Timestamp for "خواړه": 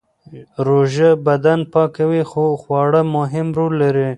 2.61-3.01